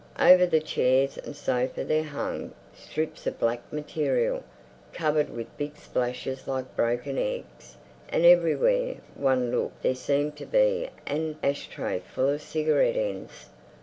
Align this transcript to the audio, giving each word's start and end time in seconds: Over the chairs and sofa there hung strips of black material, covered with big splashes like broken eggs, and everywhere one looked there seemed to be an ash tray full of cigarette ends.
Over 0.19 0.47
the 0.47 0.59
chairs 0.61 1.19
and 1.19 1.35
sofa 1.35 1.83
there 1.83 2.03
hung 2.05 2.53
strips 2.73 3.27
of 3.27 3.37
black 3.39 3.61
material, 3.71 4.41
covered 4.93 5.29
with 5.29 5.55
big 5.59 5.77
splashes 5.77 6.47
like 6.47 6.75
broken 6.75 7.19
eggs, 7.19 7.77
and 8.09 8.25
everywhere 8.25 8.95
one 9.13 9.51
looked 9.51 9.83
there 9.83 9.93
seemed 9.93 10.35
to 10.37 10.47
be 10.47 10.89
an 11.05 11.37
ash 11.43 11.67
tray 11.69 11.99
full 11.99 12.29
of 12.29 12.41
cigarette 12.41 12.97
ends. 12.97 13.49